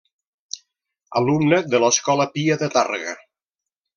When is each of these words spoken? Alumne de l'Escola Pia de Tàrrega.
Alumne 1.19 1.59
de 1.75 1.83
l'Escola 1.85 2.27
Pia 2.37 2.57
de 2.65 2.73
Tàrrega. 2.79 3.17